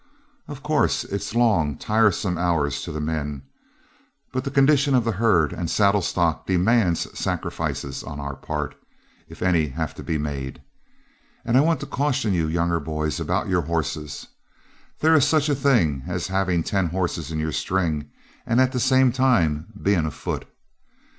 [0.47, 3.43] Of course, it's long, tiresome hours to the men;
[4.31, 8.73] but the condition of the herd and saddle stock demands sacrifices on our part,
[9.29, 10.63] if any have to be made.
[11.45, 14.25] And I want to caution you younger boys about your horses;
[15.01, 18.09] there is such a thing as having ten horses in your string,
[18.43, 20.47] and at the same time being afoot.